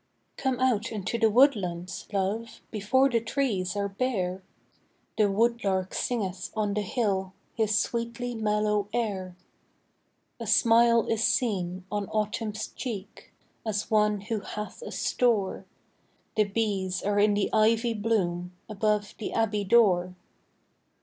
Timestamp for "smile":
10.47-11.05